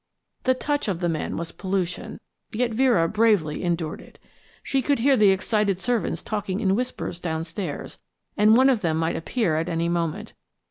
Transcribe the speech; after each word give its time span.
The 0.45 0.55
touch 0.55 0.87
of 0.87 0.99
the 0.99 1.07
man 1.07 1.37
was 1.37 1.51
pollution, 1.51 2.19
yet 2.51 2.71
Vera 2.71 3.07
bravely 3.07 3.61
endured 3.63 4.01
it. 4.01 4.17
She 4.63 4.81
could 4.81 4.97
hear 4.97 5.15
the 5.15 5.29
excited 5.29 5.77
servants 5.77 6.23
talking 6.23 6.59
in 6.59 6.75
whispers 6.75 7.19
downstairs, 7.19 7.99
and 8.35 8.57
one 8.57 8.71
of 8.71 8.81
them 8.81 8.97
might 8.97 9.15
appear 9.15 9.57
at 9.57 9.69
any 9.69 9.89
moment. 9.89 10.33